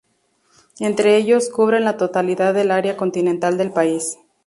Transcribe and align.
Entre 0.79 1.15
ellos, 1.15 1.49
cubren 1.51 1.83
la 1.85 1.95
totalidad 1.95 2.55
del 2.55 2.71
área 2.71 2.97
continental 2.97 3.59
del 3.59 3.71
país. 3.71 4.17